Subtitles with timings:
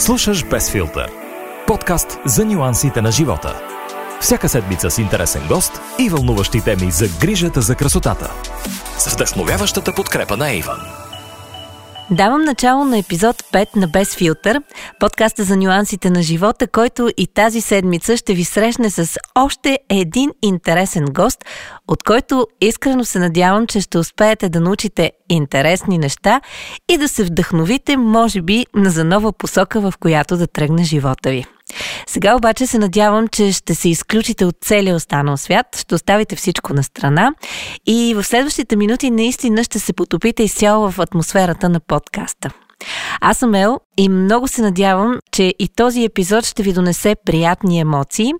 [0.00, 1.10] Слушаш Без филтър.
[1.66, 3.60] Подкаст за нюансите на живота.
[4.20, 8.30] Всяка седмица с интересен гост и вълнуващи теми за грижата за красотата.
[8.98, 10.78] С вдъхновяващата подкрепа на Иван.
[12.10, 14.62] Давам начало на епизод 5 на Без филтър,
[15.00, 20.30] подкаста за нюансите на живота, който и тази седмица ще ви срещне с още един
[20.42, 21.44] интересен гост,
[21.90, 26.40] от който искрено се надявам, че ще успеете да научите интересни неща
[26.88, 31.44] и да се вдъхновите, може би, за нова посока, в която да тръгне живота ви.
[32.06, 36.74] Сега обаче се надявам, че ще се изключите от целия останал свят, ще оставите всичко
[36.74, 37.32] на страна
[37.86, 42.50] и в следващите минути наистина ще се потопите изцяло в атмосферата на подкаста.
[43.20, 47.80] Аз съм Ел и много се надявам, че и този епизод ще ви донесе приятни
[47.80, 48.32] емоции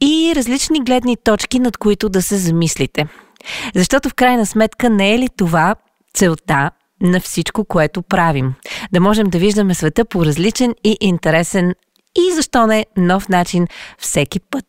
[0.00, 3.06] и различни гледни точки, над които да се замислите.
[3.74, 5.74] Защото в крайна сметка не е ли това
[6.14, 6.70] целта
[7.00, 8.54] на всичко, което правим?
[8.92, 11.74] Да можем да виждаме света по различен и интересен
[12.18, 13.66] и защо не нов начин
[13.98, 14.64] всеки път.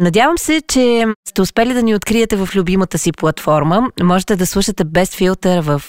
[0.00, 3.90] Надявам се, че сте успели да ни откриете в любимата си платформа.
[4.02, 5.82] Можете да слушате без филтър в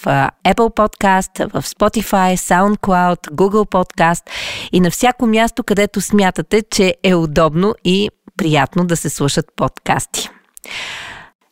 [0.45, 4.29] Apple Podcast, в Spotify, SoundCloud, Google Podcast
[4.71, 10.29] и на всяко място, където смятате, че е удобно и приятно да се слушат подкасти.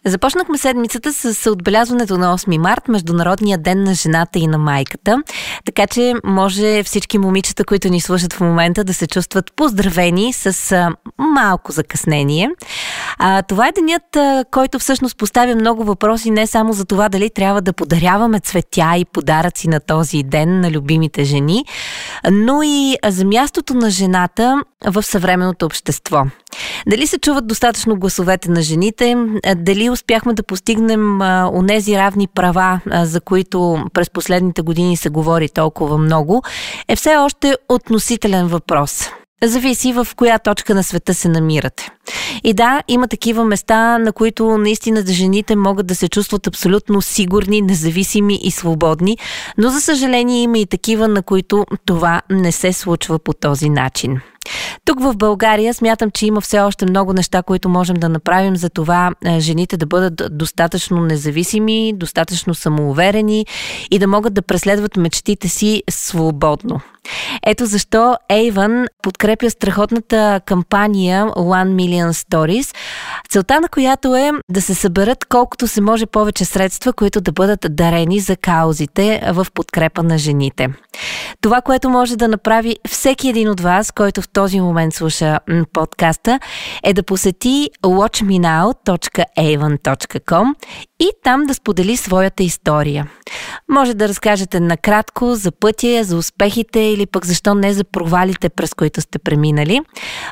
[0.08, 5.24] Започнахме седмицата с отбелязването на 8 март, Международния ден на жената и на майката.
[5.66, 10.76] Така че може всички момичета, които ни слушат в момента, да се чувстват поздравени с
[11.18, 12.50] малко закъснение.
[13.18, 14.18] А, това е денят,
[14.52, 19.06] който всъщност поставя много въпроси не само за това дали трябва да подаряваме цветя и
[19.06, 21.66] подаръци на този ден на любимите жени,
[22.32, 26.24] но и за мястото на жената в съвременното общество.
[26.88, 29.16] Дали се чуват достатъчно гласовете на жените?
[29.56, 31.22] Дали успяхме да постигнем
[31.54, 36.44] онези равни права, за които през последните години се говори толкова много,
[36.88, 39.10] е все още относителен въпрос.
[39.44, 41.90] Зависи в коя точка на света се намирате.
[42.44, 47.62] И да, има такива места, на които наистина жените могат да се чувстват абсолютно сигурни,
[47.62, 49.18] независими и свободни,
[49.58, 54.20] но за съжаление има и такива, на които това не се случва по този начин.
[54.86, 58.70] Тук в България смятам, че има все още много неща, които можем да направим за
[58.70, 63.46] това е, жените да бъдат достатъчно независими, достатъчно самоуверени
[63.92, 66.82] и да могат да преследват мечтите си свободно.
[67.46, 72.76] Ето защо Avon подкрепя страхотната кампания One Million Stories,
[73.30, 77.66] целта на която е да се съберат колкото се може повече средства, които да бъдат
[77.70, 80.70] дарени за каузите в подкрепа на жените.
[81.42, 85.40] Това, което може да направи всеки един от вас, който в този момент слуша
[85.74, 86.40] подкаста,
[86.84, 90.54] е да посети watchmenow.avon.com
[91.00, 93.08] и там да сподели своята история.
[93.70, 98.74] Може да разкажете накратко за пътя, за успехите или пък защо не за провалите, през
[98.74, 99.82] които сте преминали.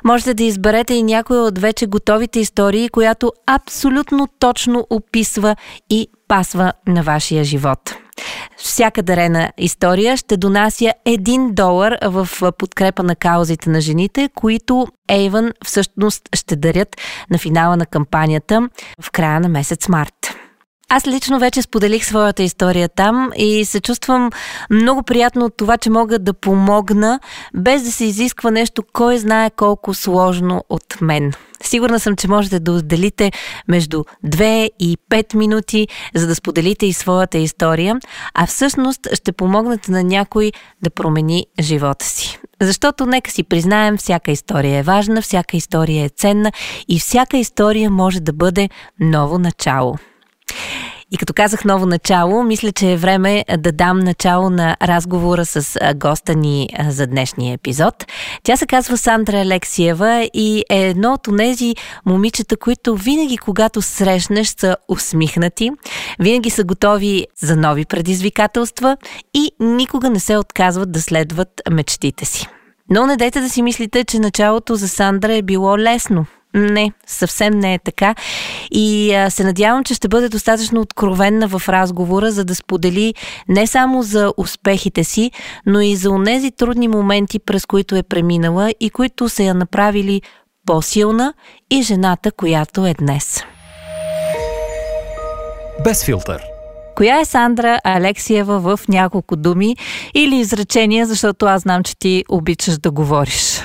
[0.05, 5.55] Можете да изберете и някоя от вече готовите истории, която абсолютно точно описва
[5.89, 7.95] и пасва на вашия живот.
[8.57, 12.27] Всяка дарена история ще донася 1 долар в
[12.57, 16.95] подкрепа на каузите на жените, които Avon всъщност ще дарят
[17.29, 18.69] на финала на кампанията
[19.01, 20.42] в края на месец март.
[20.95, 24.29] Аз лично вече споделих своята история там и се чувствам
[24.69, 27.19] много приятно от това, че мога да помогна,
[27.55, 31.33] без да се изисква нещо, кой знае колко сложно от мен.
[31.63, 33.31] Сигурна съм, че можете да отделите
[33.67, 37.99] между 2 и 5 минути, за да споделите и своята история,
[38.33, 40.51] а всъщност ще помогнете на някой
[40.83, 42.39] да промени живота си.
[42.61, 46.51] Защото нека си признаем, всяка история е важна, всяка история е ценна
[46.87, 49.95] и всяка история може да бъде ново начало.
[51.13, 55.79] И като казах ново начало, мисля, че е време да дам начало на разговора с
[55.95, 58.05] госта ни за днешния епизод.
[58.43, 61.75] Тя се казва Сандра Алексиева и е едно от тези
[62.05, 65.71] момичета, които винаги, когато срещнеш, са усмихнати,
[66.19, 68.97] винаги са готови за нови предизвикателства
[69.33, 72.47] и никога не се отказват да следват мечтите си.
[72.89, 76.25] Но не дайте да си мислите, че началото за Сандра е било лесно.
[76.53, 78.15] Не, съвсем не е така.
[78.71, 83.13] И а, се надявам, че ще бъде достатъчно откровенна в разговора, за да сподели
[83.47, 85.31] не само за успехите си,
[85.65, 90.21] но и за онези трудни моменти, през които е преминала и които са я направили
[90.65, 91.33] по-силна
[91.71, 93.43] и жената, която е днес.
[95.83, 96.41] Без филтър.
[96.95, 99.75] Коя е Сандра Алексиева в няколко думи
[100.13, 103.61] или изречения, защото аз знам, че ти обичаш да говориш?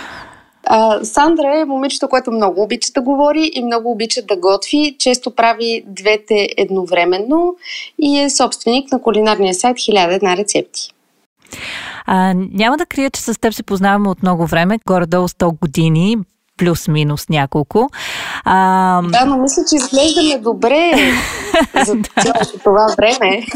[1.03, 4.97] Сандра е момичето, което много обича да говори и много обича да готви.
[4.99, 7.57] Често прави двете едновременно
[7.99, 10.91] и е собственик на кулинарния сайт 1001 рецепти.
[12.07, 16.17] А, няма да крия, че с теб се познаваме от много време, горе-долу 100 години,
[16.59, 17.91] плюс-минус няколко.
[18.45, 19.03] А...
[19.03, 20.93] Да, но мисля, че изглеждаме добре
[21.87, 23.47] за цялото това време.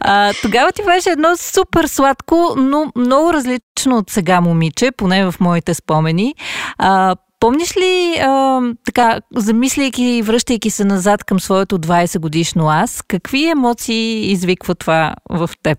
[0.00, 5.34] а, тогава ти беше едно супер сладко, но много различно от сега момиче, поне в
[5.40, 6.34] моите спомени.
[6.78, 13.02] А, Помниш ли, а, така, замисляйки и връщайки се назад към своето 20 годишно аз,
[13.02, 15.78] какви емоции извиква това в теб?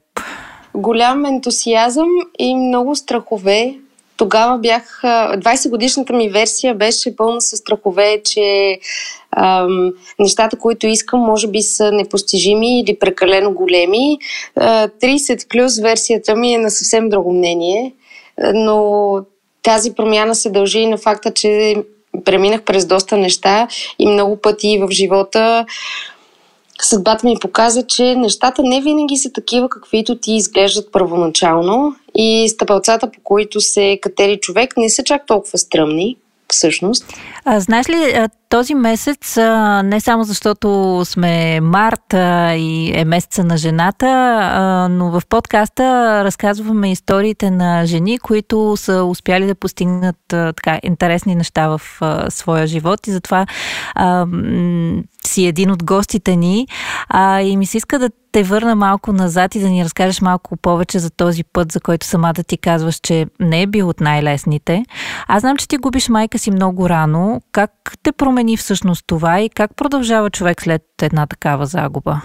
[0.73, 2.09] Голям ентусиазъм
[2.39, 3.75] и много страхове.
[4.17, 8.79] Тогава бях, 20 годишната ми версия беше пълна с страхове, че
[9.31, 14.17] ам, нещата, които искам, може би са непостижими или прекалено големи.
[14.57, 17.93] 30 плюс версията ми е на съвсем друго мнение,
[18.53, 19.19] но
[19.63, 21.75] тази промяна се дължи и на факта, че
[22.25, 23.67] преминах през доста неща
[23.99, 25.65] и много пъти в живота
[26.81, 33.11] съдбата ми показа, че нещата не винаги са такива, каквито ти изглеждат първоначално и стъпалцата,
[33.11, 36.17] по които се катери човек, не са чак толкова стръмни
[36.47, 37.05] всъщност.
[37.45, 39.37] А, знаеш ли, този месец,
[39.83, 42.13] не само защото сме март
[42.57, 44.07] и е месеца на жената,
[44.91, 45.83] но в подкаста
[46.23, 51.81] разказваме историите на жени, които са успяли да постигнат така интересни неща в
[52.29, 53.45] своя живот и затова
[55.27, 56.67] си един от гостите ни
[57.09, 60.57] а, и ми се иска да те върна малко назад и да ни разкажеш малко
[60.57, 64.83] повече за този път, за който самата ти казваш, че не е бил от най-лесните.
[65.27, 67.41] Аз знам, че ти губиш майка си много рано.
[67.51, 67.71] Как
[68.03, 72.21] те промени всъщност това и как продължава човек след една такава загуба?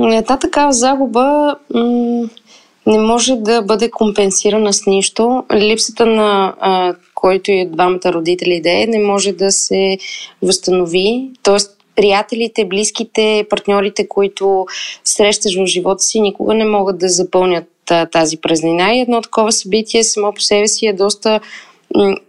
[0.00, 2.28] Една такава загуба м-
[2.86, 5.44] не може да бъде компенсирана с нищо.
[5.54, 9.98] Липсата на а, който и двамата родители да е, не може да се
[10.42, 11.30] възстанови.
[11.42, 14.66] Тоест, приятелите, близките, партньорите, които
[15.04, 17.64] срещаш в живота си, никога не могат да запълнят
[18.12, 18.94] тази празнина.
[18.94, 21.40] И едно такова събитие само по себе си е доста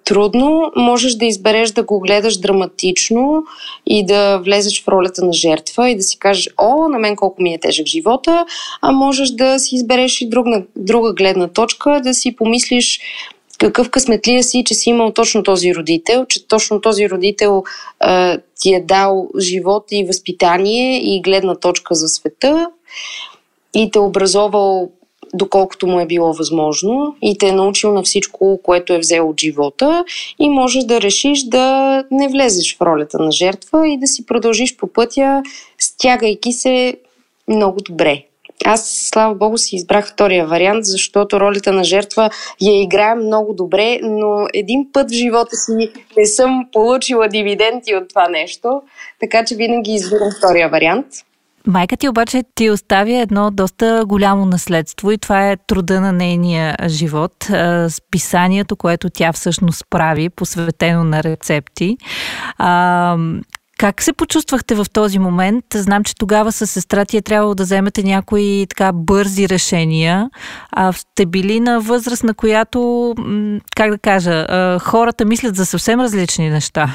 [0.06, 0.72] трудно.
[0.76, 3.44] Можеш да избереш да го гледаш драматично
[3.86, 7.42] и да влезеш в ролята на жертва и да си кажеш, о, на мен колко
[7.42, 8.46] ми е тежък живота,
[8.82, 13.00] а можеш да си избереш и друга, друга гледна точка, да си помислиш
[13.64, 17.64] какъв късметлия си, че си имал точно този родител, че точно този родител
[18.00, 22.68] а, ти е дал живот и възпитание и гледна точка за света
[23.74, 24.90] и те е образовал
[25.34, 29.40] доколкото му е било възможно и те е научил на всичко, което е взел от
[29.40, 30.06] живота
[30.40, 34.78] и можеш да решиш да не влезеш в ролята на жертва и да си продължиш
[34.78, 35.42] по пътя,
[35.80, 36.98] стягайки се
[37.48, 38.24] много добре.
[38.66, 42.30] Аз, слава богу, си избрах втория вариант, защото ролята на жертва
[42.62, 48.10] я играя много добре, но един път в живота си не съм получила дивиденти от
[48.10, 48.82] това нещо,
[49.20, 51.06] така че винаги избирам втория вариант.
[51.68, 56.76] Майка ти обаче ти оставя едно доста голямо наследство и това е труда на нейния
[56.88, 57.48] живот,
[58.12, 61.98] писанието, което тя всъщност прави, посветено на рецепти.
[63.78, 65.66] Как се почувствахте в този момент?
[65.76, 70.30] Знам, че тогава с сестра ти е трябвало да вземете някои така бързи решения.
[70.72, 73.14] А сте били на възраст, на която,
[73.76, 74.46] как да кажа,
[74.80, 76.90] хората мислят за съвсем различни неща.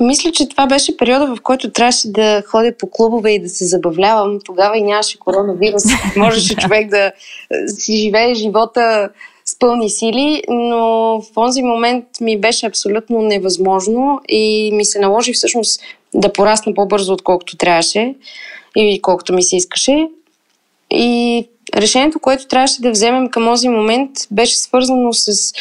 [0.00, 3.66] Мисля, че това беше периода, в който трябваше да ходя по клубове и да се
[3.66, 4.38] забавлявам.
[4.44, 5.82] Тогава и нямаше коронавирус.
[6.16, 7.12] Можеше човек да
[7.66, 9.08] си живее живота
[9.54, 10.78] с пълни сили, но
[11.20, 15.80] в този момент ми беше абсолютно невъзможно и ми се наложи всъщност
[16.14, 18.14] да порасна по-бързо, отколкото трябваше
[18.76, 20.08] и колкото ми се искаше.
[20.90, 25.52] И решението, което трябваше да вземем към този момент, беше свързано с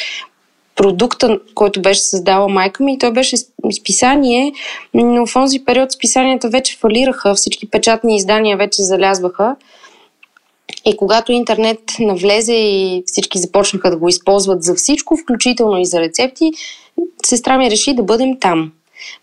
[0.75, 3.37] продукта, който беше създала майка ми той беше
[3.79, 4.53] списание,
[4.93, 9.55] но в този период списанията вече фалираха, всички печатни издания вече залязваха.
[10.85, 15.99] И когато интернет навлезе и всички започнаха да го използват за всичко, включително и за
[15.99, 16.51] рецепти,
[17.25, 18.71] сестра ми реши да бъдем там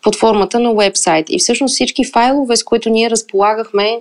[0.03, 1.27] под формата на вебсайт.
[1.29, 4.01] И всъщност всички файлове, с които ние разполагахме,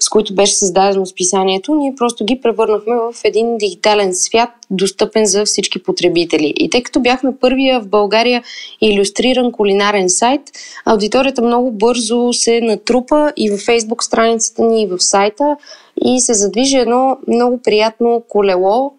[0.00, 5.44] с които беше създадено списанието, ние просто ги превърнахме в един дигитален свят, достъпен за
[5.44, 6.54] всички потребители.
[6.56, 8.42] И тъй като бяхме първия в България
[8.80, 10.42] иллюстриран кулинарен сайт,
[10.84, 15.56] аудиторията много бързо се натрупа и във фейсбук страницата ни, и в сайта
[16.04, 18.92] и се задвижи едно много приятно колело,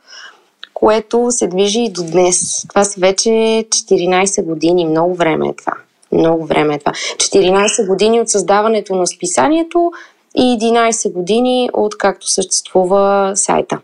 [0.74, 2.66] което се движи и до днес.
[2.70, 4.86] Това са вече 14 години.
[4.86, 5.74] Много време е това.
[6.12, 6.92] Много време е това.
[6.92, 9.92] 14 години от създаването на списанието
[10.36, 13.80] и 11 години от както съществува сайта.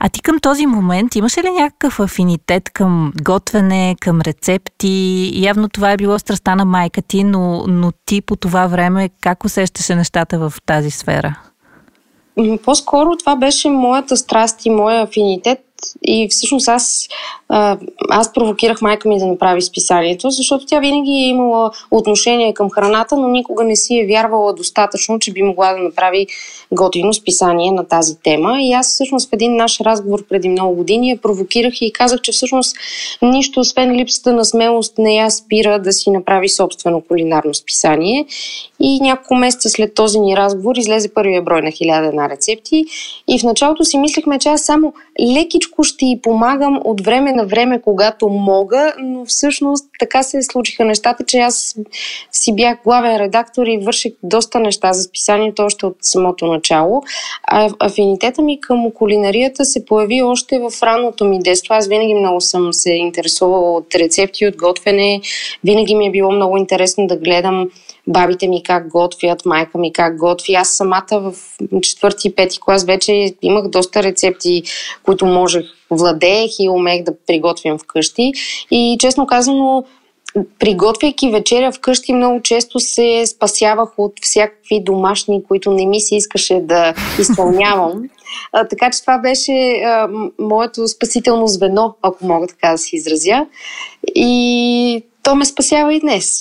[0.00, 5.30] А ти към този момент имаш ли някакъв афинитет към готвене, към рецепти?
[5.34, 9.44] Явно това е било страста на майка ти, но, но ти по това време как
[9.44, 11.49] усещаше нещата в тази сфера?
[12.64, 15.60] По-скоро това беше моята страст и моя афинитет.
[16.02, 17.08] И всъщност аз,
[18.10, 23.16] аз провокирах майка ми да направи списанието, защото тя винаги е имала отношение към храната,
[23.16, 26.26] но никога не си е вярвала достатъчно, че би могла да направи
[26.72, 28.62] готино списание на тази тема.
[28.62, 32.32] И аз всъщност в един наш разговор преди много години я провокирах и казах, че
[32.32, 32.76] всъщност
[33.22, 38.26] нищо, освен липсата на смелост, не я спира да си направи собствено кулинарно списание.
[38.80, 42.84] И няколко месеца след този ни разговор излезе първия брой на хиляда една рецепти.
[43.28, 44.92] И в началото си мислехме, че аз само
[45.36, 50.84] лекичко ще й помагам от време на време, когато мога, но всъщност така се случиха
[50.84, 51.76] нещата, че аз
[52.32, 57.02] си бях главен редактор и върших доста неща за списанието още от самото начало.
[57.44, 61.74] А афинитета ми към кулинарията се появи още в ранното ми детство.
[61.74, 65.20] Аз винаги много съм се интересувала от рецепти, от готвене.
[65.64, 67.68] Винаги ми е било много интересно да гледам
[68.06, 70.54] бабите ми как готвят, майка ми как готви.
[70.54, 71.34] Аз самата в
[71.82, 74.62] четвърти и пети клас вече имах доста рецепти,
[75.02, 78.32] които можех, владеех и умех да приготвям вкъщи.
[78.70, 79.84] И честно казано,
[80.58, 86.60] приготвяйки вечеря вкъщи, много често се спасявах от всякакви домашни, които не ми се искаше
[86.60, 88.02] да изпълнявам.
[88.52, 93.46] А, така че това беше а, моето спасително звено, ако мога така да се изразя.
[94.14, 96.40] И то ме спасява и днес.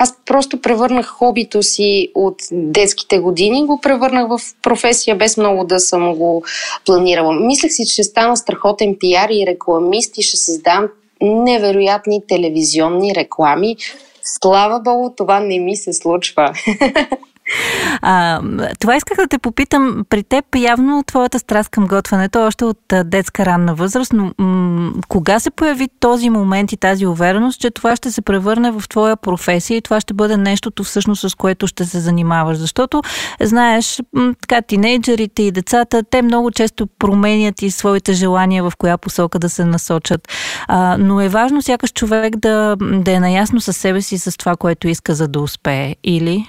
[0.00, 5.80] Аз просто превърнах хобито си от детските години, го превърнах в професия без много да
[5.80, 6.44] съм го
[6.86, 7.34] планирала.
[7.34, 10.88] Мислех си, че ще стана страхотен пиар и рекламист и ще създам
[11.22, 13.76] невероятни телевизионни реклами.
[14.22, 16.52] Слава Богу, това не ми се случва.
[18.02, 18.40] А,
[18.80, 20.04] това исках да те попитам.
[20.08, 25.40] При теб явно твоята страст към готвенето още от детска ранна възраст, но м- кога
[25.40, 29.76] се появи този момент и тази увереност, че това ще се превърне в твоя професия
[29.76, 32.58] и това ще бъде нещото всъщност с което ще се занимаваш?
[32.58, 33.02] Защото,
[33.40, 38.98] знаеш, м- така, тинейджерите и децата, те много често променят и своите желания в коя
[38.98, 40.28] посока да се насочат.
[40.68, 44.56] А, но е важно сякаш човек да, да е наясно със себе си с това,
[44.56, 45.96] което иска за да успее.
[46.04, 46.46] Или?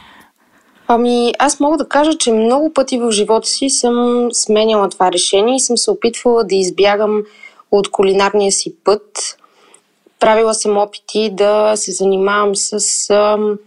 [0.88, 5.56] Ами, аз мога да кажа, че много пъти в живота си съм сменяла това решение
[5.56, 7.24] и съм се опитвала да избягам
[7.72, 9.38] от кулинарния си път.
[10.20, 13.58] Правила съм опити да се занимавам с ам,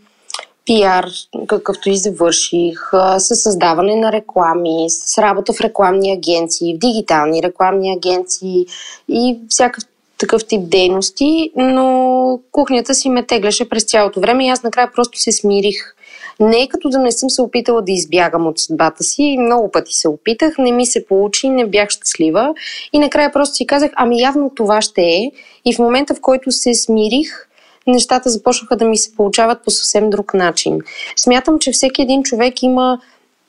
[0.66, 1.06] пиар,
[1.46, 7.92] какъвто и завърших, с създаване на реклами, с работа в рекламни агенции, в дигитални рекламни
[7.92, 8.66] агенции
[9.08, 9.84] и всякакъв
[10.18, 15.18] такъв тип дейности, но кухнята си ме тегляше през цялото време и аз накрая просто
[15.18, 15.94] се смирих
[16.40, 19.36] не е като да не съм се опитала да избягам от съдбата си.
[19.40, 22.54] Много пъти се опитах, не ми се получи, не бях щастлива.
[22.92, 25.30] И накрая просто си казах, ами явно това ще е.
[25.64, 27.48] И в момента, в който се смирих,
[27.86, 30.78] нещата започнаха да ми се получават по съвсем друг начин.
[31.16, 33.00] Смятам, че всеки един човек има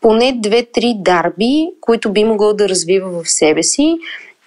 [0.02, 3.96] поне две-три дарби, които би могъл да развива в себе си.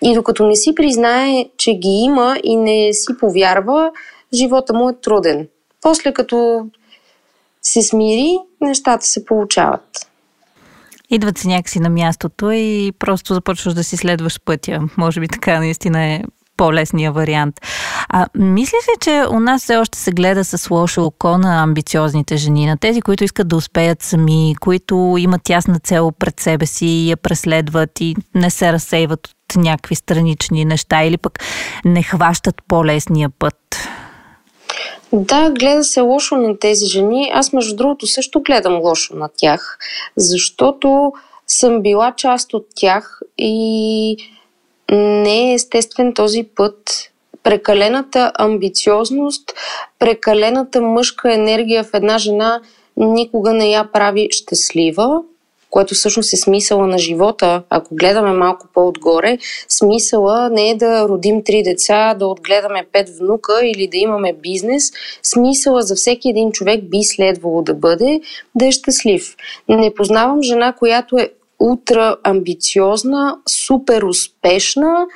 [0.03, 3.91] И докато не си признае, че ги има и не си повярва,
[4.35, 5.49] живота му е труден.
[5.83, 6.67] После като
[7.62, 10.09] се смири, нещата се получават.
[11.11, 14.81] Идват си някакси на мястото и просто започваш да си следваш пътя.
[14.97, 16.23] Може би така наистина е
[16.57, 17.61] по-лесния вариант.
[18.09, 22.37] А мислиш ли, че у нас все още се гледа с лошо око на амбициозните
[22.37, 26.87] жени, на тези, които искат да успеят сами, които имат ясна цел пред себе си
[26.87, 31.38] и я преследват и не се разсейват от някакви странични неща или пък
[31.85, 33.57] не хващат по-лесния път?
[35.12, 37.31] Да, гледа се лошо на тези жени.
[37.35, 39.78] Аз, между другото, също гледам лошо на тях,
[40.16, 41.12] защото
[41.47, 44.16] съм била част от тях и
[44.92, 47.09] не е естествен този път.
[47.42, 49.52] Прекалената амбициозност,
[49.99, 52.61] прекалената мъжка енергия в една жена
[52.97, 55.23] никога не я прави щастлива
[55.73, 57.62] което всъщност е смисъла на живота.
[57.71, 59.38] Ако гледаме малко по-отгоре,
[59.69, 64.93] смисъла не е да родим три деца, да отгледаме пет внука или да имаме бизнес.
[65.23, 68.21] Смисъла за всеки един човек би следвало да бъде
[68.55, 69.37] да е щастлив.
[69.69, 75.07] Не познавам жена, която е ултра амбициозна, супер успешна,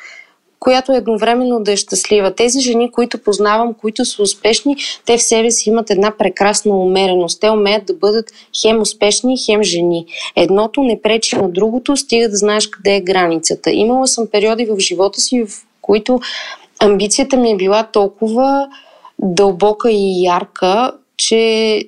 [0.60, 2.34] която едновременно да е щастлива.
[2.34, 7.40] Тези жени, които познавам, които са успешни, те в себе си имат една прекрасна умереност.
[7.40, 8.32] Те умеят да бъдат
[8.62, 10.06] хем успешни, хем жени.
[10.36, 13.70] Едното не пречи на другото, стига да знаеш къде е границата.
[13.70, 15.48] Имала съм периоди в живота си, в
[15.82, 16.20] които
[16.78, 18.68] амбицията ми е била толкова
[19.18, 21.82] дълбока и ярка, че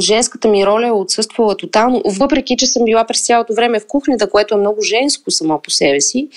[0.00, 4.30] женската ми роля е отсъствала тотално, въпреки че съм била през цялото време в кухнята,
[4.30, 6.28] което е много женско само по себе си.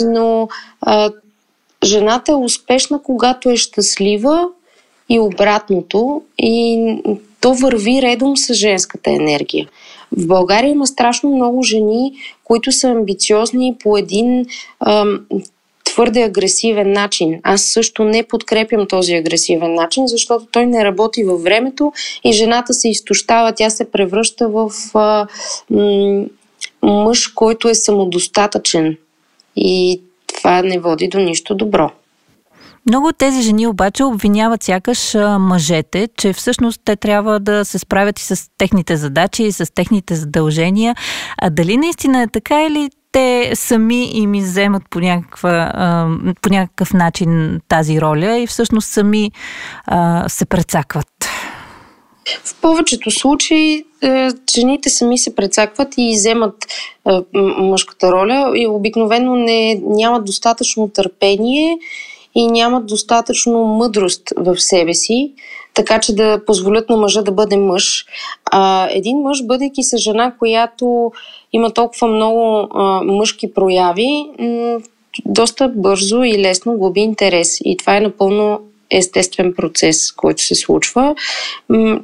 [0.00, 0.48] Но
[0.80, 1.10] а,
[1.84, 4.48] жената е успешна, когато е щастлива
[5.08, 6.22] и обратното.
[6.38, 6.96] И
[7.40, 9.68] то върви редом с женската енергия.
[10.12, 12.12] В България има страшно много жени,
[12.44, 14.46] които са амбициозни по един
[14.80, 15.20] ам,
[15.84, 17.40] твърде агресивен начин.
[17.42, 21.92] Аз също не подкрепям този агресивен начин, защото той не работи във времето
[22.24, 25.26] и жената се изтощава, тя се превръща в а,
[25.70, 26.24] м-
[26.82, 28.96] мъж, който е самодостатъчен.
[29.56, 31.90] И това не води до нищо добро.
[32.86, 38.20] Много от тези жени обаче обвиняват сякаш мъжете, че всъщност те трябва да се справят
[38.20, 40.94] и с техните задачи, и с техните задължения.
[41.38, 45.72] А дали наистина е така или те сами им изземат по, някаква,
[46.42, 49.30] по някакъв начин тази роля и всъщност сами
[50.28, 51.28] се прецакват?
[52.44, 53.84] В повечето случаи
[54.54, 56.54] жените сами се прецакват и вземат
[57.08, 57.10] е,
[57.60, 61.78] мъжката роля и обикновено не, нямат достатъчно търпение
[62.34, 65.32] и нямат достатъчно мъдрост в себе си,
[65.74, 68.06] така че да позволят на мъжа да бъде мъж.
[68.44, 71.12] А, един мъж, бъдейки с жена, която
[71.52, 74.26] има толкова много а, мъжки прояви,
[75.24, 77.58] доста бързо и лесно губи интерес.
[77.64, 81.14] И това е напълно естествен процес, който се случва.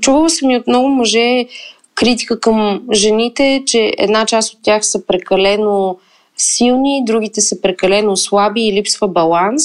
[0.01, 1.47] Чувала съм и от много мъже
[1.95, 5.99] критика към жените, че една част от тях са прекалено
[6.37, 9.63] силни, другите са прекалено слаби и липсва баланс.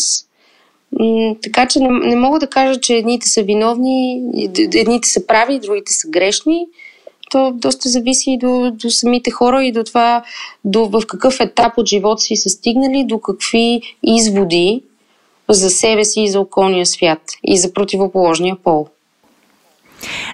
[1.43, 4.21] Така че не, не мога да кажа, че едните са виновни,
[4.73, 6.67] едните са прави, другите са грешни.
[7.31, 10.23] То доста зависи и до, до самите хора и до това
[10.65, 14.81] до, в какъв етап от живота си са стигнали, до какви изводи
[15.49, 18.87] за себе си и за околния свят и за противоположния пол.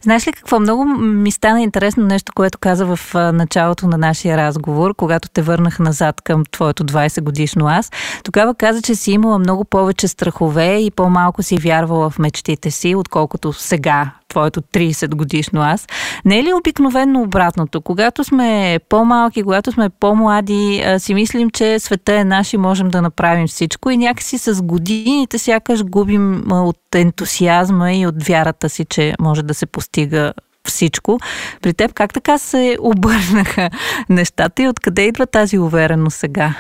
[0.04, 0.60] Знаеш ли какво?
[0.60, 3.00] Много ми стана интересно нещо, което каза в
[3.34, 7.92] началото на нашия разговор, когато те върнах назад към твоето 20 годишно аз.
[8.24, 12.96] Тогава каза, че си имала много повече страхове и по-малко си вярвала в мечтите си,
[12.96, 15.88] отколкото сега твоето 30 годишно аз.
[16.26, 17.82] Не е ли обикновено обратното?
[17.82, 23.02] Когато сме по-малки, когато сме по-млади, си мислим, че света е наш и можем да
[23.02, 29.16] направим всичко и някакси с годините сякаш губим от ентусиазма и от вярата си, че
[29.20, 30.34] може да се постига
[30.68, 31.20] всичко.
[31.62, 33.70] При теб как така се обърнаха
[34.10, 36.56] нещата и откъде идва тази увереност сега?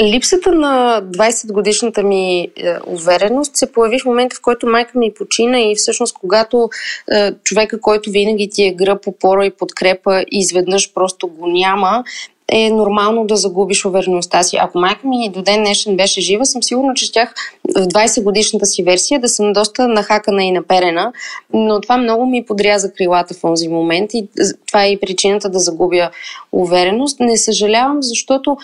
[0.00, 2.48] Липсата на 20 годишната ми е,
[2.86, 6.68] увереност се появи в момента, в който майка ми почина и всъщност когато
[7.12, 12.04] е, човека, който винаги ти е гръб, опора и подкрепа, изведнъж просто го няма,
[12.48, 14.56] е нормално да загубиш увереността си.
[14.60, 17.34] Ако майка ми до ден днешен беше жива, съм сигурна, че щях
[17.76, 21.12] в 20 годишната си версия да съм доста нахакана и наперена,
[21.52, 24.28] но това много ми подряза крилата в този момент и
[24.66, 26.10] това е и причината да загубя
[26.52, 27.20] увереност.
[27.20, 28.56] Не съжалявам, защото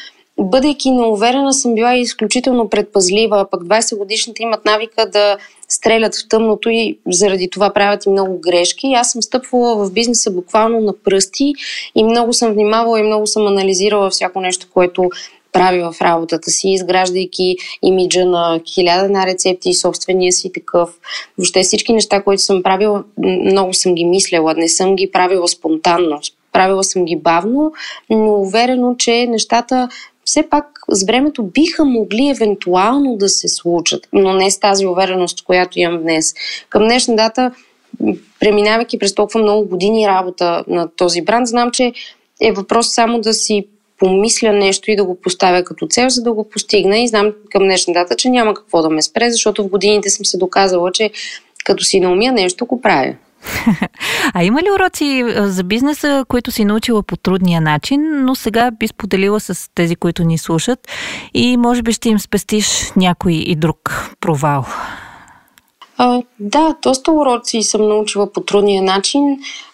[0.44, 5.36] бъдейки неуверена, съм била изключително предпазлива, пък 20 годишните имат навика да
[5.68, 8.92] стрелят в тъмното и заради това правят и много грешки.
[8.92, 11.52] Аз съм стъпвала в бизнеса буквално на пръсти
[11.94, 15.10] и много съм внимавала и много съм анализирала всяко нещо, което
[15.52, 20.90] прави в работата си, изграждайки имиджа на хиляда на рецепти и собствения си такъв.
[21.38, 26.20] Въобще всички неща, които съм правила, много съм ги мисляла, не съм ги правила спонтанно.
[26.52, 27.72] Правила съм ги бавно,
[28.10, 29.88] но уверено, че нещата
[30.24, 35.44] все пак с времето биха могли евентуално да се случат, но не с тази увереност,
[35.44, 36.34] която имам днес.
[36.68, 37.52] Към днешна дата,
[38.40, 41.92] преминавайки през толкова много години работа на този бранд, знам, че
[42.40, 43.66] е въпрос само да си
[43.98, 47.62] помисля нещо и да го поставя като цел, за да го постигна и знам към
[47.62, 51.10] днешна дата, че няма какво да ме спре, защото в годините съм се доказала, че
[51.64, 53.14] като си наумя нещо, го правя.
[54.34, 58.88] А има ли уроци за бизнеса, които си научила по трудния начин, но сега би
[58.88, 60.78] споделила с тези, които ни слушат
[61.34, 64.66] и може би ще им спестиш някой и друг провал?
[66.40, 69.22] Да, доста уроци съм научила по трудния начин.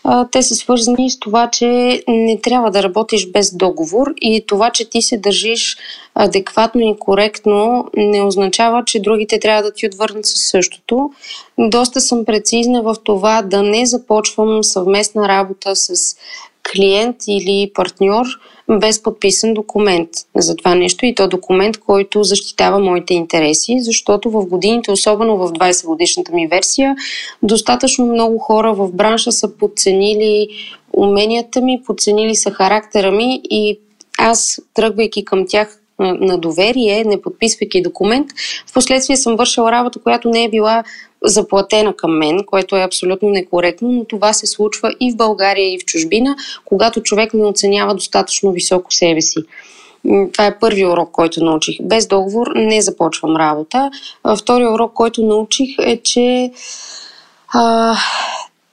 [0.04, 4.70] А, те са свързани с това, че не трябва да работиш без договор и това,
[4.70, 5.76] че ти се държиш
[6.14, 11.10] адекватно и коректно, не означава, че другите трябва да ти отвърнат със същото.
[11.58, 16.16] Доста съм прецизна в това да не започвам съвместна работа с
[16.72, 18.26] клиент или партньор
[18.68, 24.46] без подписан документ за това нещо и то документ, който защитава моите интереси, защото в
[24.46, 26.96] годините, особено в 20 годишната ми версия,
[27.42, 30.48] достатъчно много хора в бранша са подценили
[30.92, 33.78] уменията ми, подценили са характера ми и
[34.18, 38.26] аз, тръгвайки към тях на доверие, не подписвайки документ,
[38.66, 40.84] в последствие съм вършила работа, която не е била
[41.24, 45.78] заплатена към мен, което е абсолютно некоректно, но това се случва и в България, и
[45.78, 49.38] в чужбина, когато човек не оценява достатъчно високо себе си.
[50.32, 51.76] Това е първи урок, който научих.
[51.82, 53.90] Без договор не започвам работа.
[54.38, 56.50] Втори урок, който научих е, че
[57.54, 57.94] а,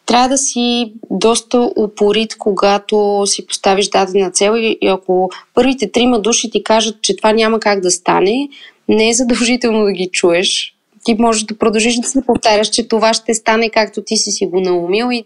[0.05, 6.51] трябва да си доста упорит, когато си поставиш дадена цел и ако първите трима души
[6.51, 8.49] ти кажат, че това няма как да стане,
[8.89, 10.72] не е задължително да ги чуеш,
[11.03, 14.45] ти можеш да продължиш да се повтаряш, че това ще стане както ти си си
[14.45, 15.25] го наумил и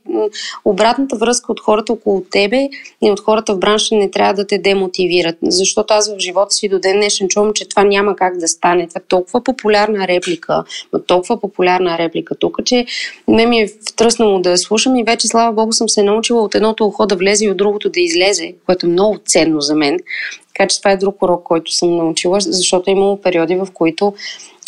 [0.66, 2.70] обратната връзка от хората около тебе
[3.04, 5.36] и от хората в бранша не трябва да те демотивират.
[5.44, 8.88] Защото аз в живота си до ден днешен чувам, че това няма как да стане.
[8.88, 10.64] Това е толкова популярна реплика,
[11.08, 12.86] толкова популярна реплика тук, че
[13.28, 16.56] ме ми е втръснало да я слушам и вече, слава Богу, съм се научила от
[16.56, 20.00] едното ухо да влезе и от другото да излезе, което е много ценно за мен.
[20.48, 24.14] Така че това е друг урок, който съм научила, защото е имало периоди, в които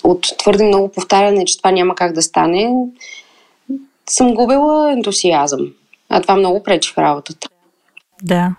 [0.04, 2.76] от твърде много повтаряне, че това няма как да стане,
[4.10, 5.68] съм губила ентусиазъм.
[6.10, 7.48] А това много пречи в работата.
[8.24, 8.56] Да.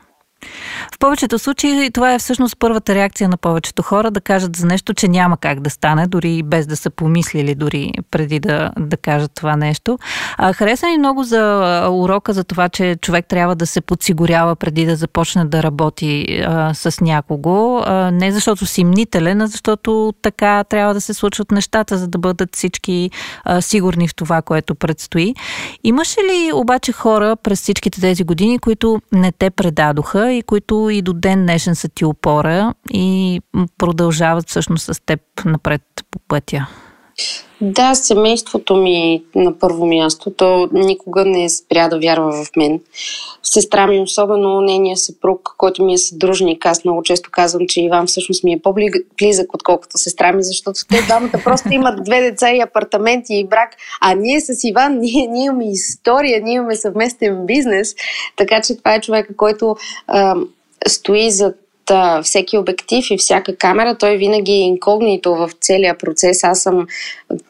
[0.95, 4.95] В повечето случаи това е всъщност първата реакция на повечето хора да кажат за нещо,
[4.95, 9.31] че няма как да стане, дори без да са помислили дори преди да, да кажат
[9.35, 9.99] това нещо.
[10.39, 14.87] А, хареса ми много за урока за това, че човек трябва да се подсигурява преди
[14.87, 17.83] да започне да работи а, с някого.
[17.87, 22.19] А, не защото си мнителен, а защото така трябва да се случват нещата, за да
[22.19, 23.11] бъдат всички
[23.45, 25.35] а, сигурни в това, което предстои.
[25.85, 31.03] Имаше ли обаче хора през всичките тези години, които не те предадоха и които и
[31.03, 33.41] до ден днешен са ти опора и
[33.79, 36.67] продължават всъщност с теб напред по пътя?
[37.63, 40.31] Да, семейството ми на първо място.
[40.31, 42.81] То никога не спря да вярва в мен.
[43.43, 46.67] Сестра ми, особено нейния съпруг, който ми е съдружник.
[46.67, 51.03] Аз много често казвам, че Иван всъщност ми е по-близък, отколкото сестра ми, защото те
[51.03, 53.71] двамата просто имат две деца и апартаменти и брак.
[54.01, 57.95] А ние с Иван, ние, ние имаме история, ние имаме съвместен бизнес.
[58.37, 60.35] Така че това е човека, който а,
[60.87, 61.57] стои зад
[62.23, 66.45] всеки обектив и всяка камера, той винаги е инкогнито в целия процес.
[66.45, 66.87] Аз съм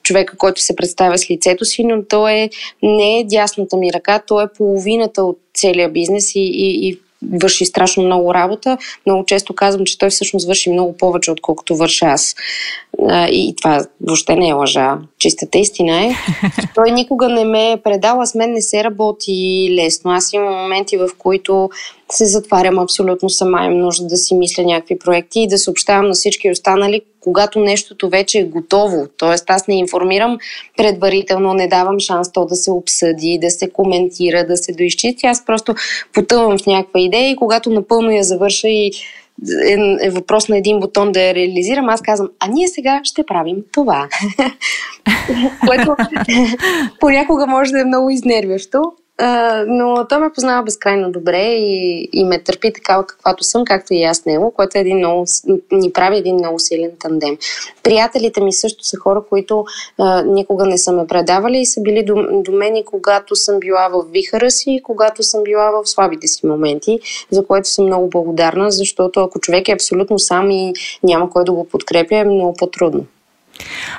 [0.02, 2.50] човека, който се представя с лицето си, но той е,
[2.82, 7.64] не е дясната ми ръка, той е половината от целия бизнес и, и, и върши
[7.64, 8.78] страшно много работа.
[9.06, 12.34] Много често казвам, че той всъщност върши много повече, отколкото върша аз.
[13.30, 14.98] И това въобще не е лъжа.
[15.18, 16.14] Чистата истина е.
[16.74, 20.10] Той никога не ме е предал, а с мен не се работи лесно.
[20.10, 21.70] Аз имам моменти, в които
[22.10, 23.64] се затварям абсолютно сама.
[23.64, 28.08] Имам нужда да си мисля някакви проекти и да съобщавам на всички останали, когато нещото
[28.08, 29.06] вече е готово.
[29.16, 30.38] Тоест аз не информирам
[30.76, 35.26] предварително, не давам шанс то да се обсъди, да се коментира, да се доизчисти.
[35.26, 35.74] Аз просто
[36.12, 38.90] потъвам в някаква идея и когато напълно я завърша и
[39.66, 43.26] е, е въпрос на един бутон да я реализирам, аз казвам, а ние сега ще
[43.26, 44.08] правим това.
[45.66, 45.96] Което
[47.00, 48.82] понякога може да е много изнервящо,
[49.66, 54.02] но той ме познава безкрайно добре и, и ме търпи такава каквато съм, както и
[54.02, 55.24] аз него, което е един много,
[55.72, 57.36] ни прави един много силен тандем.
[57.82, 59.64] Приятелите ми също са хора, които
[59.98, 63.60] а, никога не са ме предавали и са били до, до мен и когато съм
[63.60, 66.98] била в вихара си и когато съм била в слабите си моменти,
[67.30, 71.52] за което съм много благодарна, защото ако човек е абсолютно сам и няма кой да
[71.52, 73.06] го подкрепя, е много по-трудно.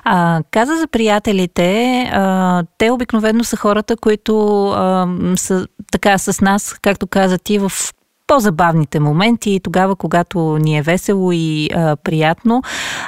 [0.04, 6.76] А, каза за приятелите, а, те обикновено са хората, които а, са така с нас,
[6.82, 7.72] както каза ти, в
[8.32, 12.62] по-забавните моменти, тогава, когато ни е весело и а, приятно.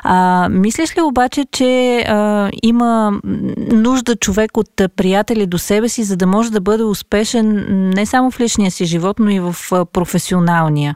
[0.04, 3.20] А, мислиш ли обаче, че а, има
[3.72, 8.32] нужда човек от приятели до себе си, за да може да бъде успешен не само
[8.32, 9.56] в личния си живот, но и в
[9.94, 10.96] професионалния?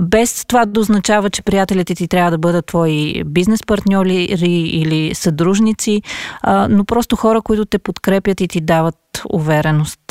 [0.00, 6.02] Без това да означава, че приятелите ти трябва да бъдат твои бизнес партньори или съдружници,
[6.42, 10.01] а, но просто хора, които те подкрепят и ти дават увереност.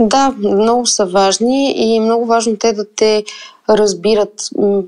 [0.00, 3.24] Да, много са важни и много важно те да те
[3.70, 4.32] разбират.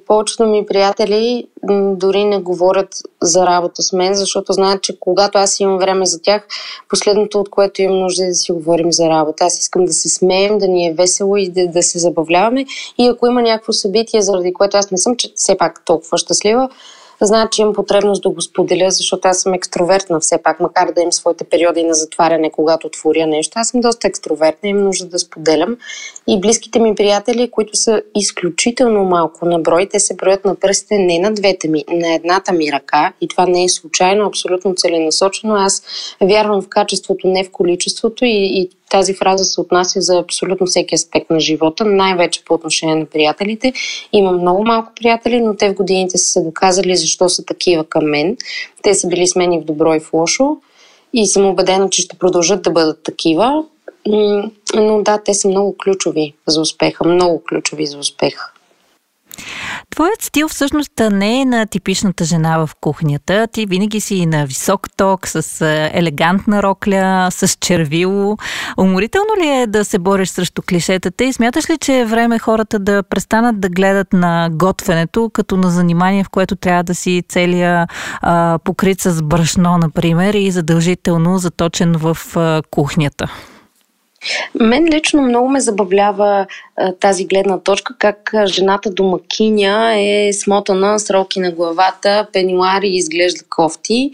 [0.07, 1.47] Повечето ми приятели
[1.93, 2.89] дори не говорят
[3.23, 6.47] за работа с мен, защото знаят, че когато аз имам време за тях,
[6.89, 9.45] последното, от което имам нужда е да си говорим за работа.
[9.45, 12.67] Аз искам да се смеем, да ни е весело и да, да се забавляваме.
[12.99, 16.69] И ако има някакво събитие, заради което аз не съм че все пак толкова щастлива,
[17.27, 21.01] знаят, че имам потребност да го споделя, защото аз съм екстровертна все пак, макар да
[21.01, 23.53] имам своите периоди на затваряне, когато отворя нещо.
[23.55, 25.77] Аз съм доста екстровертна, имам нужда да споделям.
[26.29, 30.99] И близките ми приятели, които са изключително малко на брой, те се броят на пръстите
[30.99, 33.13] не на двете ми, на едната ми ръка.
[33.21, 35.55] И това не е случайно, абсолютно целенасочено.
[35.55, 35.83] Аз
[36.21, 40.95] вярвам в качеството, не в количеството и, и тази фраза се отнася за абсолютно всеки
[40.95, 43.73] аспект на живота, най-вече по отношение на приятелите.
[44.13, 48.05] Имам много малко приятели, но те в годините са се доказали защо са такива към
[48.05, 48.37] мен.
[48.83, 50.57] Те са били с мен и в добро и в лошо
[51.13, 53.65] и съм убедена, че ще продължат да бъдат такива.
[54.75, 58.53] Но да, те са много ключови за успеха, много ключови за успеха.
[59.91, 63.47] Твоят стил всъщност не е на типичната жена в кухнята.
[63.53, 68.37] Ти винаги си на висок ток, с елегантна рокля, с червило.
[68.79, 72.79] Уморително ли е да се бориш срещу клишетата и смяташ ли, че е време хората
[72.79, 77.87] да престанат да гледат на готвенето като на занимание, в което трябва да си целия
[78.21, 83.31] а, покрит с брашно, например, и задължително заточен в а, кухнята?
[84.61, 86.47] Мен лично много ме забавлява
[87.01, 93.41] тази гледна точка, как жената домакиня е смотана с роки на главата, пенилари и изглежда
[93.51, 94.11] кофти.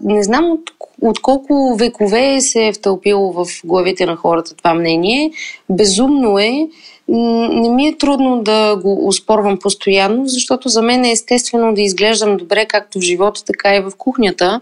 [0.00, 0.60] Не знам от,
[1.02, 5.30] от колко векове се е втълпило в главите на хората това мнение.
[5.70, 6.68] Безумно е.
[7.08, 12.36] Не ми е трудно да го успорвам постоянно, защото за мен е естествено да изглеждам
[12.36, 14.60] добре както в живота, така и в кухнята.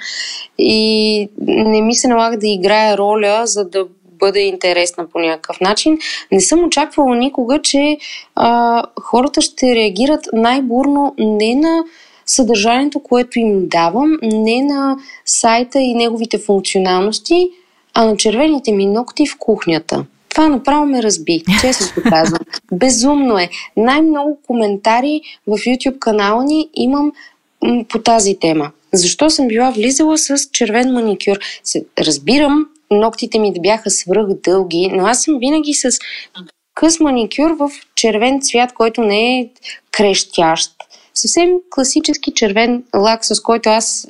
[0.59, 3.87] И не ми се налага да играя роля, за да
[4.19, 5.99] бъде интересна по някакъв начин.
[6.33, 7.99] Не съм очаквала никога, че
[8.35, 11.85] а, хората ще реагират най-бурно не на
[12.27, 17.51] съдържанието, което им давам, не на сайта и неговите функционалности,
[17.95, 20.05] а на червените ми ногти в кухнята.
[20.29, 22.41] Това направо ме разби, честно го казвам.
[22.73, 23.49] Безумно е.
[23.77, 27.13] Най-много коментари в YouTube канала ни имам
[27.89, 28.71] по тази тема.
[28.93, 31.37] Защо съм била влизала с червен маникюр?
[31.99, 35.99] Разбирам, ногтите ми да бяха свръх дълги, но аз съм винаги с
[36.75, 39.49] къс маникюр в червен цвят, който не е
[39.91, 40.71] крещящ
[41.19, 44.09] съвсем класически червен лак, с който аз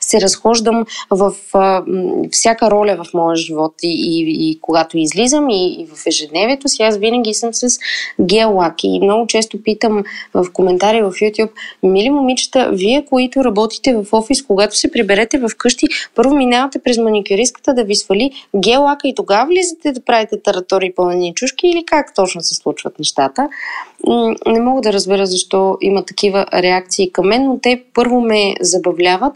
[0.00, 1.82] се разхождам в а,
[2.30, 6.82] всяка роля в моя живот и, и, и когато излизам и, и в ежедневието си,
[6.82, 7.78] аз винаги съм с
[8.20, 10.02] гел лак и много често питам
[10.34, 11.50] в коментари в YouTube,
[11.82, 16.98] мили момичета, вие, които работите в офис, когато се приберете в къщи, първо минавате през
[16.98, 21.84] маникюристката да ви свали гел лака и тогава влизате да правите таратори пълнени чушки или
[21.86, 23.48] как точно се случват нещата.
[24.46, 29.32] Не мога да разбера защо има такива реакции към мен, но те първо ме забавляват,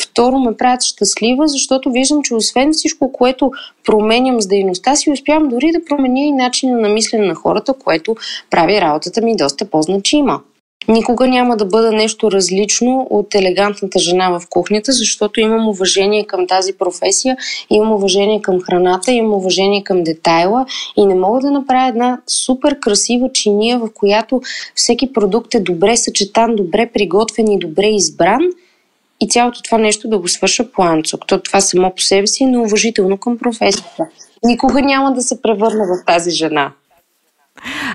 [0.00, 3.50] второ ме правят щастлива, защото виждам, че освен всичко, което
[3.84, 8.16] променям с дейността си, успявам дори да променя и начина на мислене на хората, което
[8.50, 10.40] прави работата ми доста по-значима.
[10.88, 16.46] Никога няма да бъда нещо различно от елегантната жена в кухнята, защото имам уважение към
[16.46, 17.36] тази професия,
[17.70, 20.66] имам уважение към храната, имам уважение към детайла
[20.96, 24.40] и не мога да направя една супер красива чиния, в която
[24.74, 28.40] всеки продукт е добре съчетан, добре приготвен и добре избран
[29.20, 31.18] и цялото това нещо да го свърша планцо.
[31.26, 34.06] То това само по себе си е неуважително към професията.
[34.44, 36.72] Никога няма да се превърна в тази жена.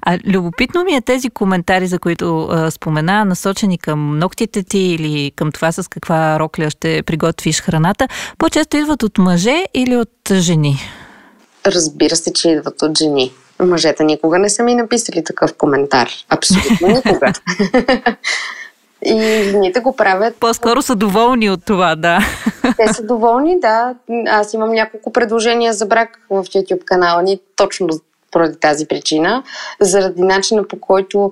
[0.01, 5.31] А любопитно ми е тези коментари, за които а, спомена, насочени към ногтите ти или
[5.35, 10.79] към това с каква рокля ще приготвиш храната, по-често идват от мъже или от жени?
[11.65, 13.31] Разбира се, че идват от жени.
[13.59, 16.09] Мъжете никога не са ми написали такъв коментар.
[16.29, 17.33] Абсолютно никога.
[19.05, 20.35] И жените го правят.
[20.39, 22.19] По-скоро са доволни от това, да.
[22.77, 23.95] Те са доволни, да.
[24.27, 27.87] Аз имам няколко предложения за брак в YouTube канала ни, точно
[28.31, 29.43] поради тази причина,
[29.79, 31.31] заради начина по който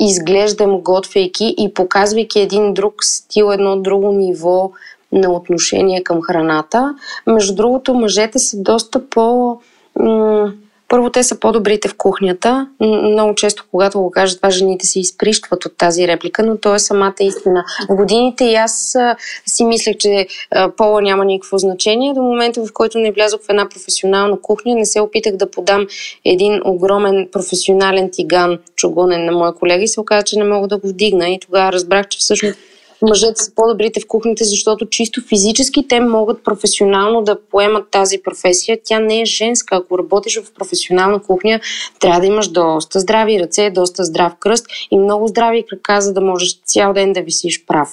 [0.00, 4.70] изглеждам готвейки и показвайки един друг стил, едно друго ниво
[5.12, 6.94] на отношение към храната.
[7.26, 9.58] Между другото, мъжете са доста по...
[9.96, 10.52] М-
[10.88, 12.68] първо, те са по-добрите в кухнята.
[12.80, 16.78] Много често, когато го кажат това, жените се изприщват от тази реплика, но то е
[16.78, 17.64] самата истина.
[17.90, 18.96] В годините и аз
[19.46, 20.26] си мислех, че
[20.76, 22.14] пола няма никакво значение.
[22.14, 25.86] До момента, в който не влязох в една професионална кухня, не се опитах да подам
[26.24, 30.78] един огромен професионален тиган чугунен на моя колега и се оказа, че не мога да
[30.78, 31.28] го вдигна.
[31.28, 32.58] И тогава разбрах, че всъщност
[33.02, 38.78] мъжете са по-добрите в кухните, защото чисто физически те могат професионално да поемат тази професия.
[38.84, 39.76] Тя не е женска.
[39.76, 41.60] Ако работиш в професионална кухня,
[42.00, 46.20] трябва да имаш доста здрави ръце, доста здрав кръст и много здрави крака, за да
[46.20, 47.88] можеш цял ден да висиш прав.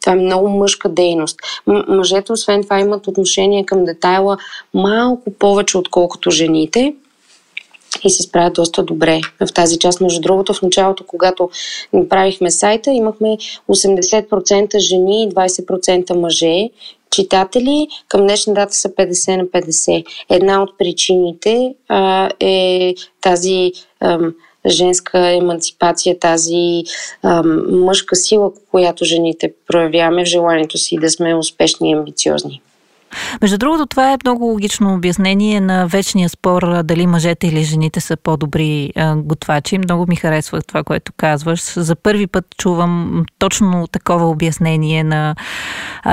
[0.00, 1.36] Това е много мъжка дейност.
[1.66, 4.36] М- мъжете, освен това, имат отношение към детайла
[4.74, 6.94] малко повече, отколкото жените
[8.04, 10.00] и се справят доста добре в тази част.
[10.00, 11.50] Между другото, в началото, когато
[11.92, 13.36] направихме сайта, имахме
[13.68, 16.70] 80% жени и 20% мъже
[17.10, 17.88] читатели.
[18.08, 20.04] Към днешна дата са 50 на 50.
[20.30, 24.18] Една от причините а, е тази а,
[24.66, 26.82] женска емансипация, тази
[27.22, 32.62] а, мъжка сила, която жените проявяваме в желанието си да сме успешни и амбициозни.
[33.42, 38.16] Между другото, това е много логично обяснение на вечния спор дали мъжете или жените са
[38.16, 39.78] по-добри готвачи.
[39.78, 41.60] Много ми харесва това, което казваш.
[41.72, 45.34] За първи път чувам точно такова обяснение на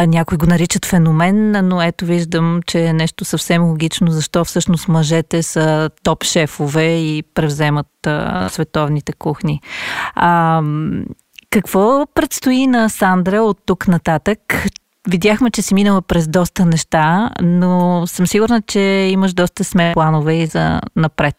[0.07, 5.43] някой го наричат феномен, но ето виждам, че е нещо съвсем логично, защо всъщност мъжете
[5.43, 7.88] са топ шефове и превземат
[8.49, 9.62] световните кухни.
[10.15, 10.62] А,
[11.49, 14.39] Какво предстои на Сандра от тук нататък?
[15.09, 18.79] Видяхме, че си минала през доста неща, но съм сигурна, че
[19.11, 21.35] имаш доста сме планове и за напред.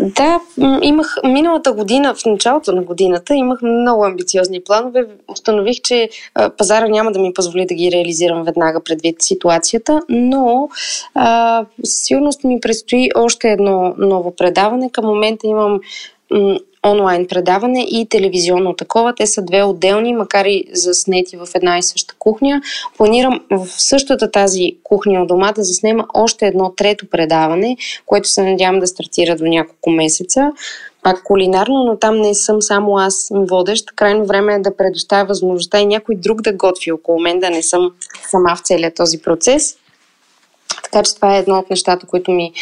[0.00, 0.40] Да,
[0.82, 5.06] имах миналата година, в началото на годината, имах много амбициозни планове.
[5.28, 6.08] Установих, че
[6.58, 10.68] пазара няма да ми позволи да ги реализирам веднага предвид ситуацията, но
[11.84, 14.90] със сигурност ми предстои още едно ново предаване.
[14.90, 15.80] Към момента имам
[16.86, 19.14] онлайн предаване и телевизионно такова.
[19.14, 22.62] Те са две отделни, макар и заснети в една и съща кухня.
[22.96, 28.42] Планирам в същата тази кухня от дома да заснема още едно трето предаване, което се
[28.42, 30.50] надявам да стартира до няколко месеца.
[31.02, 33.92] Пак кулинарно, но там не съм само аз водещ.
[33.96, 37.62] Крайно време е да предоставя възможността и някой друг да готви около мен, да не
[37.62, 37.90] съм
[38.30, 39.76] сама в целият този процес.
[40.82, 42.52] Така че това е едно от нещата, които ми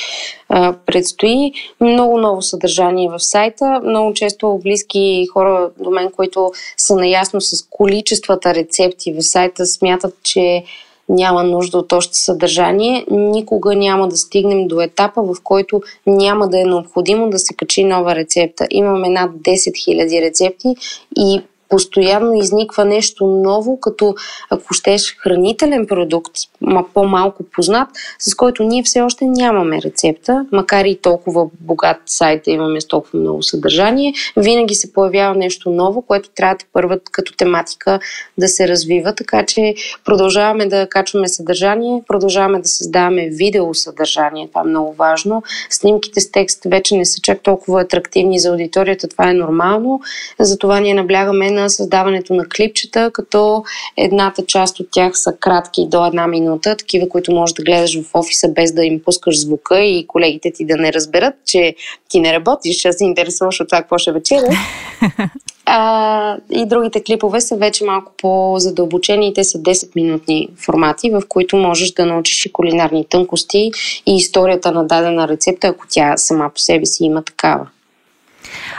[0.49, 1.53] а, предстои.
[1.81, 3.81] Много ново съдържание в сайта.
[3.85, 10.15] Много често близки хора до мен, които са наясно с количествата рецепти в сайта, смятат,
[10.23, 10.65] че
[11.09, 13.05] няма нужда от още съдържание.
[13.11, 17.85] Никога няма да стигнем до етапа, в който няма да е необходимо да се качи
[17.85, 18.67] нова рецепта.
[18.71, 20.75] Имаме над 10 000 рецепти
[21.19, 24.15] и постоянно изниква нещо ново, като
[24.51, 30.85] ако щеш хранителен продукт, ма по-малко познат, с който ние все още нямаме рецепта, макар
[30.85, 36.03] и толкова богат сайт да имаме с толкова много съдържание, винаги се появява нещо ново,
[36.03, 38.01] което трябва да първат като тематика
[38.39, 39.75] да се развива, така че
[40.05, 45.43] продължаваме да качваме съдържание, продължаваме да създаваме видео съдържание, това е много важно.
[45.71, 50.01] Снимките с текст вече не са чак толкова атрактивни за аудиторията, това е нормално,
[50.39, 53.65] затова ние наблягаме на създаването на клипчета, като
[53.97, 58.15] едната част от тях са кратки до една минута, такива, които можеш да гледаш в
[58.15, 61.75] офиса без да им пускаш звука и колегите ти да не разберат, че
[62.09, 64.49] ти не работиш, а се интересуваш от това какво ще вечеря.
[65.69, 69.35] А, и другите клипове са вече малко по-задълбочени.
[69.35, 73.71] Те са 10-минутни формати, в които можеш да научиш и кулинарни тънкости
[74.07, 77.67] и историята на дадена рецепта, ако тя сама по себе си има такава.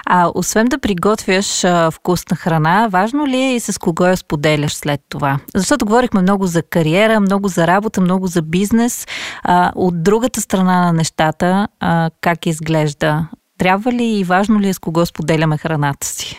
[0.05, 4.73] А освен да приготвяш а, вкусна храна, важно ли е и с кого я споделяш
[4.73, 5.39] след това?
[5.55, 9.07] Защото говорихме много за кариера, много за работа, много за бизнес.
[9.43, 13.27] А, от другата страна на нещата, а, как изглежда?
[13.57, 16.37] Трябва ли и важно ли е с кого споделяме храната си?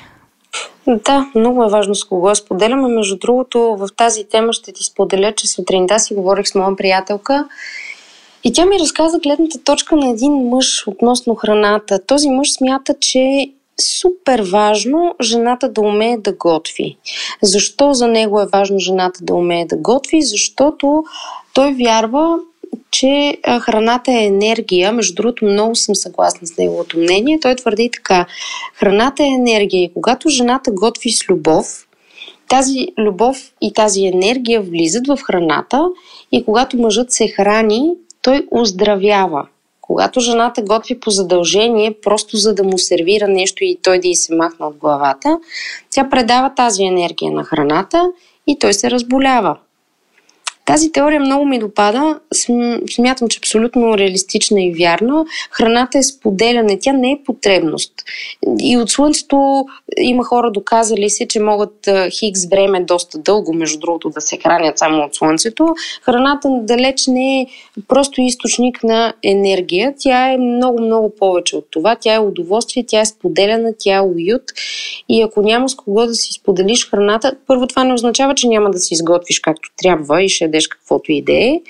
[0.87, 2.89] Да, много е важно с кого споделяме.
[2.89, 7.49] Между другото, в тази тема ще ти споделя, че сутринта си говорих с моя приятелка
[8.45, 12.07] и тя ми разказа гледната точка на един мъж относно храната.
[12.07, 16.97] Този мъж смята, че е супер важно жената да умее да готви.
[17.43, 20.23] Защо за него е важно жената да умее да готви?
[20.23, 21.05] Защото
[21.55, 22.39] той вярва,
[22.91, 24.93] че храната е енергия.
[24.93, 27.39] Между другото, много съм съгласна с неговото мнение.
[27.43, 28.27] Той твърди така.
[28.75, 31.87] Храната е енергия и когато жената готви с любов,
[32.49, 35.89] тази любов и тази енергия влизат в храната
[36.33, 37.91] и когато мъжът се храни,
[38.23, 39.49] той оздравява.
[39.81, 44.15] Когато жената готви по задължение, просто за да му сервира нещо и той да й
[44.15, 45.39] се махне от главата,
[45.91, 48.13] тя предава тази енергия на храната
[48.47, 49.59] и той се разболява.
[50.69, 52.21] Тази теория много ми допада.
[52.91, 55.25] Смятам, че абсолютно реалистична и вярна.
[55.51, 57.93] Храната е споделяне, тя не е потребност.
[58.61, 59.65] И от Слънцето
[60.01, 64.79] има хора доказали се, че могат хикс време доста дълго, между другото, да се хранят
[64.79, 65.75] само от Слънцето.
[66.03, 67.47] Храната далеч не е
[67.89, 69.95] просто източник на енергия.
[69.99, 71.97] Тя е много, много повече от това.
[72.01, 74.43] Тя е удоволствие, тя е споделяна, тя е уют.
[75.09, 78.71] И ако няма с кого да си споделиш храната, първо това не означава, че няма
[78.71, 81.63] да си изготвиш както трябва и ще ядеш каквото и е,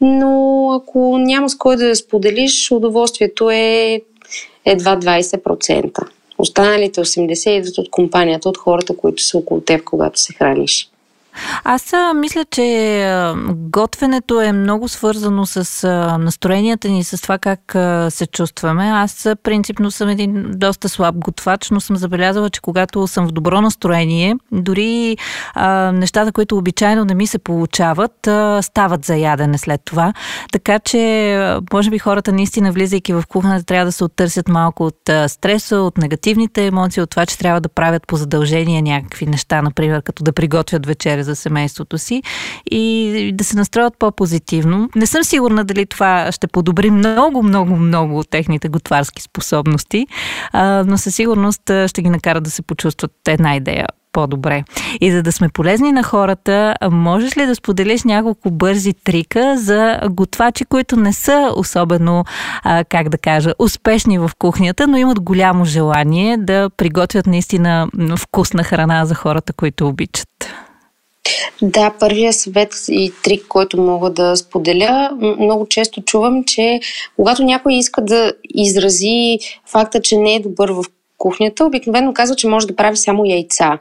[0.00, 4.00] но ако няма с кой да споделиш, удоволствието е
[4.64, 6.08] едва 20%.
[6.38, 10.88] Останалите 80% идват от компанията, от хората, които са около теб, когато се храниш.
[11.64, 15.88] Аз мисля, че готвенето е много свързано с
[16.20, 17.60] настроенията ни, с това как
[18.12, 18.84] се чувстваме.
[18.84, 23.60] Аз принципно съм един доста слаб готвач, но съм забелязала, че когато съм в добро
[23.60, 25.16] настроение, дори
[25.54, 30.12] а, нещата, които обичайно не ми се получават, а, стават за ядене след това.
[30.52, 35.10] Така че, може би хората наистина, влизайки в кухнята, трябва да се оттърсят малко от
[35.26, 40.02] стреса, от негативните емоции, от това, че трябва да правят по задължение някакви неща, например,
[40.02, 42.22] като да приготвят вечеря за семейството си
[42.70, 44.88] и да се настроят по-позитивно.
[44.96, 50.06] Не съм сигурна дали това ще подобри много, много, много техните готварски способности,
[50.86, 54.64] но със сигурност ще ги накара да се почувстват една идея по-добре.
[55.00, 60.00] И за да сме полезни на хората, можеш ли да споделиш няколко бързи трика за
[60.10, 62.24] готвачи, които не са особено,
[62.88, 69.04] как да кажа, успешни в кухнята, но имат голямо желание да приготвят наистина вкусна храна
[69.04, 70.28] за хората, които обичат?
[71.62, 76.80] Да, първия съвет и трик, който мога да споделя, много често чувам, че
[77.16, 80.84] когато някой иска да изрази факта, че не е добър в
[81.18, 83.78] кухнята, обикновено казва, че може да прави само яйца.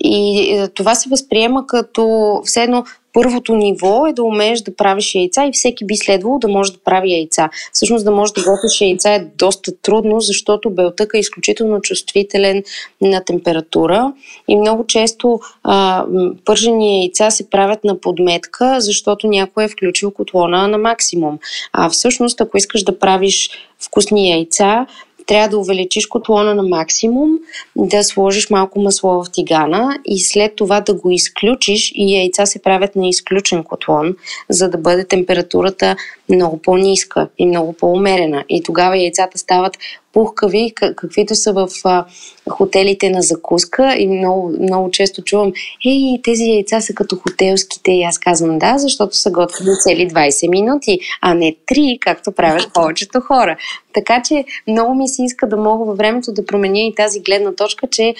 [0.00, 5.14] И е, това се възприема като все едно първото ниво е да умееш да правиш
[5.14, 7.48] яйца и всеки би следвало да може да прави яйца.
[7.72, 12.62] Всъщност да може да готвиш яйца е доста трудно, защото белтък е изключително чувствителен
[13.00, 14.12] на температура
[14.48, 16.04] и много често а,
[16.44, 21.38] пържени яйца се правят на подметка, защото някой е включил котлона на максимум.
[21.72, 23.50] А всъщност, ако искаш да правиш
[23.80, 24.86] вкусни яйца,
[25.26, 27.30] трябва да увеличиш котлона на максимум,
[27.76, 32.62] да сложиш малко масло в тигана и след това да го изключиш и яйца се
[32.62, 34.16] правят на изключен котлон,
[34.48, 35.96] за да бъде температурата
[36.28, 38.44] много по-ниска и много по-умерена.
[38.48, 39.78] И тогава яйцата стават
[40.14, 42.04] пухкави, каквито са в а,
[42.50, 45.52] хотелите на закуска и много, много често чувам,
[45.86, 50.50] ей, тези яйца са като хотелските и аз казвам да, защото са готвени цели 20
[50.50, 53.56] минути, а не 3, както правят повечето хора.
[53.94, 57.54] Така че много ми се иска да мога във времето да променя и тази гледна
[57.54, 58.14] точка, че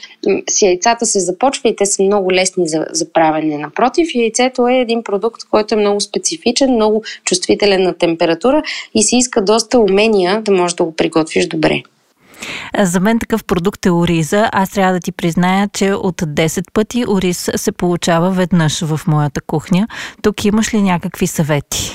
[0.50, 3.58] с яйцата се започва и те са много лесни за, за правене.
[3.58, 8.62] Напротив, яйцето е един продукт, който е много специфичен, много чувствителен на температура
[8.94, 11.82] и се иска доста умения да можеш да го приготвиш добре.
[12.78, 14.48] За мен такъв продукт е ориза.
[14.52, 19.40] Аз трябва да ти призная, че от 10 пъти ориз се получава веднъж в моята
[19.40, 19.88] кухня.
[20.22, 21.92] Тук имаш ли някакви съвети?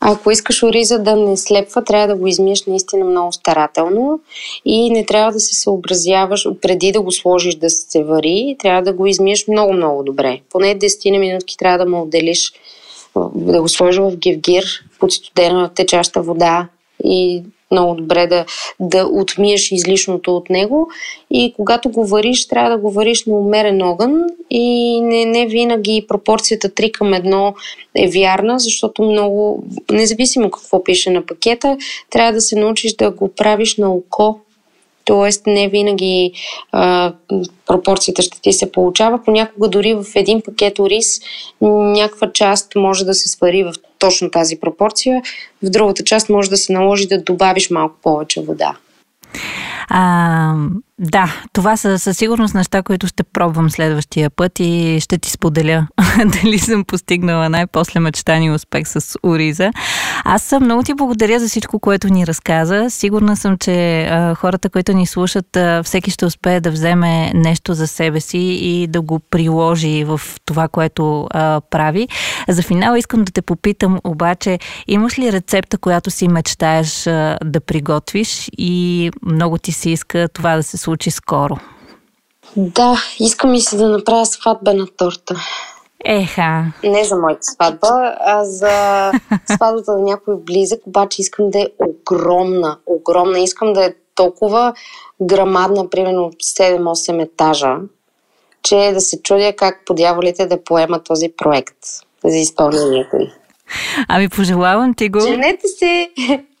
[0.00, 4.20] Ако искаш ориза да не слепва, трябва да го измиеш наистина много старателно
[4.64, 8.92] и не трябва да се съобразяваш преди да го сложиш да се вари, трябва да
[8.92, 10.40] го измиеш много-много добре.
[10.50, 12.52] Поне 10 минутки трябва да му отделиш,
[13.34, 14.64] да го сложиш в гевгир
[14.98, 16.68] под студена течаща вода
[17.04, 18.44] и много добре да,
[18.80, 20.88] да отмиеш излишното от него.
[21.30, 26.04] И когато го вариш, трябва да го вариш на умерен огън и не, не винаги
[26.08, 27.54] пропорцията 3 към 1
[27.94, 31.76] е вярна, защото много, независимо какво пише на пакета,
[32.10, 34.40] трябва да се научиш да го правиш на око
[35.04, 36.32] Тоест не винаги
[36.72, 37.12] а,
[37.66, 39.20] пропорцията ще ти се получава.
[39.24, 41.20] Понякога дори в един пакет ориз
[41.60, 45.22] някаква част може да се свари в точно тази пропорция,
[45.62, 48.76] в другата част може да се наложи да добавиш малко повече вода.
[49.92, 50.54] А,
[50.98, 55.86] да, това са със сигурност неща, които ще пробвам следващия път и ще ти споделя
[56.42, 59.70] дали съм постигнала най-после мечтани успех с Ориза.
[60.24, 62.90] Аз съм много ти благодаря за всичко, което ни разказа.
[62.90, 67.74] Сигурна съм, че а, хората, които ни слушат, а, всеки ще успее да вземе нещо
[67.74, 72.08] за себе си и да го приложи в това, което а, прави.
[72.48, 77.60] За финал искам да те попитам обаче, имаш ли рецепта, която си мечтаеш а, да
[77.60, 81.56] приготвиш и много ти се иска това да се случи скоро?
[82.56, 85.40] Да, искам и се да направя сватбена торта.
[86.04, 86.72] Еха.
[86.84, 89.12] Не за моята сватба, а за
[89.46, 93.40] сватбата на някой близък, обаче искам да е огромна, огромна.
[93.40, 94.74] Искам да е толкова
[95.22, 97.76] грамадна, примерно 7-8 етажа,
[98.62, 101.78] че да се чудя как подявалите да поема този проект
[102.24, 103.32] за изпълнението й.
[104.08, 105.20] Ами пожелавам ти го.
[105.20, 106.10] Женете се!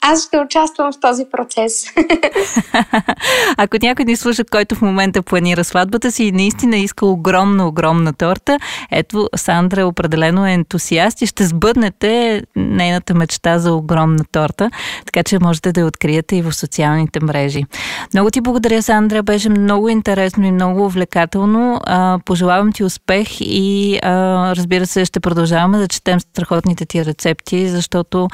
[0.02, 1.84] Аз ще участвам в този процес.
[3.56, 8.12] Ако някой ни слуша, който в момента планира сватбата си и наистина иска огромна, огромна
[8.12, 8.58] торта,
[8.90, 14.70] ето Сандра определено е ентусиаст и ще сбъднете нейната мечта за огромна торта,
[15.06, 17.64] така че можете да я откриете и в социалните мрежи.
[18.14, 21.80] Много ти благодаря, Сандра, беше много интересно и много увлекателно.
[22.24, 23.98] пожелавам ти успех и
[24.56, 28.28] разбира се, ще продължаваме да четем страхотните ти рецепти, защото,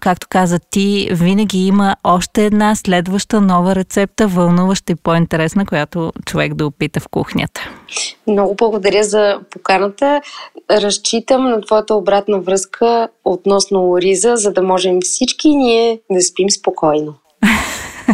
[0.00, 6.54] както каза ти винаги има още една следваща нова рецепта, вълнуваща и по-интересна, която човек
[6.54, 7.60] да опита в кухнята.
[8.26, 10.20] Много благодаря за поканата.
[10.70, 17.14] Разчитам на твоята обратна връзка относно Ориза, за да можем всички ние да спим спокойно.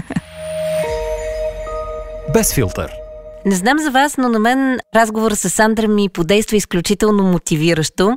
[2.33, 3.06] Без филтър.
[3.47, 8.17] Не знам за вас, но на мен разговор с Сандра ми подейства изключително мотивиращо.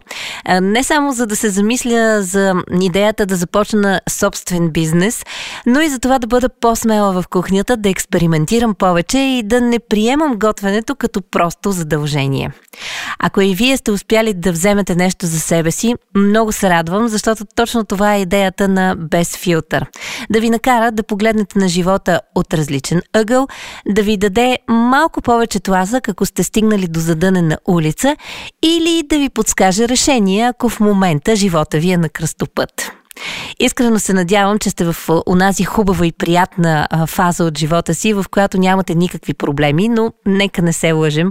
[0.62, 5.24] Не само за да се замисля за идеята да започна собствен бизнес,
[5.66, 9.80] но и за това да бъда по-смела в кухнята, да експериментирам повече и да не
[9.80, 12.52] приемам готвенето като просто задължение.
[13.20, 17.46] Ако и вие сте успяли да вземете нещо за себе си, много се радвам, защото
[17.56, 19.86] точно това е идеята на Без филтър.
[20.30, 23.48] Да ви накара да погледнете на живота от различен ъгъл,
[23.88, 28.16] да ви даде малко повече тласък, ако сте стигнали до задънена улица,
[28.64, 32.92] или да ви подскаже решение, ако в момента живота ви е на кръстопът.
[33.60, 34.96] Искрено се надявам, че сте в
[35.28, 40.62] онази хубава и приятна фаза от живота си, в която нямате никакви проблеми, но нека
[40.62, 41.30] не се лъжем.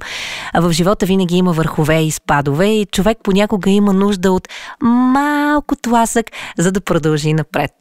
[0.55, 4.49] В живота винаги има върхове и спадове и човек понякога има нужда от
[4.81, 6.27] малко тласък,
[6.59, 7.73] за да продължи напред.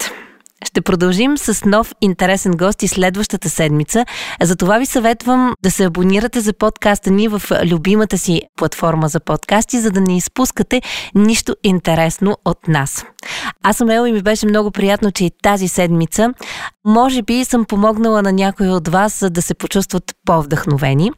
[0.66, 4.06] Ще продължим с нов интересен гост и следващата седмица.
[4.42, 9.80] Затова ви съветвам да се абонирате за подкаста ни в любимата си платформа за подкасти,
[9.80, 10.82] за да не изпускате
[11.16, 13.06] нищо интересно от нас.
[13.64, 16.34] Аз съм Ел и ми беше много приятно, че и тази седмица
[16.86, 21.12] може би съм помогнала на някой от вас да се почувстват по-вдъхновени.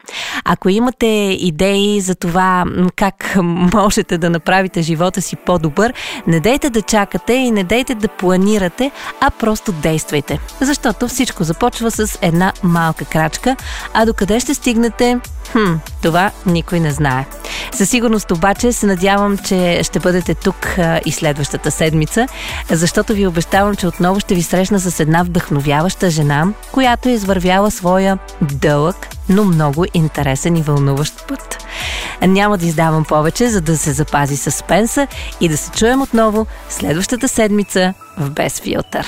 [0.46, 1.06] Ако имате
[1.40, 2.66] идеи за това
[2.96, 3.36] как
[3.74, 5.94] можете да направите живота си по-добър,
[6.28, 10.40] не дейте да чакате и не дейте да планирате, а просто действайте.
[10.62, 13.56] Защото всичко започва с една малка крачка,
[13.94, 15.20] а докъде ще стигнете,
[15.52, 17.26] хм, това никой не знае.
[17.72, 22.28] Със сигурност обаче се надявам, че ще бъдете тук и следващата седмица,
[22.70, 27.72] защото ви обещавам, че отново ще ви срещна с една вдъхновяваща жена, която е извървяла
[27.72, 31.58] своя дълъг, но много интересен и вълнуващ път.
[32.22, 35.08] Няма да издавам повече, за да се запази съспенса
[35.42, 39.08] и да се чуем отново следващата седмица в Без филтър.